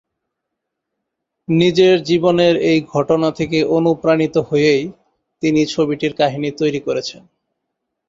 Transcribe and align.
নিজের 1.47 1.95
জীবনের 2.03 2.55
এই 2.71 2.79
ঘটনা 2.93 3.29
থেকে 3.31 3.57
অণুপ্রাণিত 3.71 4.35
হয়েই 4.49 4.83
তিনি 5.43 5.61
ছবিটির 5.73 6.13
কাহিনী 6.13 6.49
তৈরি 6.59 6.79
করেছেন। 6.87 7.21